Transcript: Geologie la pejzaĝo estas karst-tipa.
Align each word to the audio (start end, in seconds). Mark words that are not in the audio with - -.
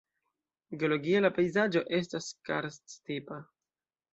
Geologie 0.83 1.21
la 1.25 1.31
pejzaĝo 1.35 1.83
estas 1.99 2.33
karst-tipa. 2.51 3.39